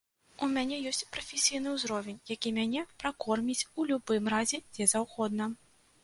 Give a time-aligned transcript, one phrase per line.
[0.45, 5.49] У мяне ёсць прафесійны ўзровень, які мяне пракорміць у любым разе дзе заўгодна.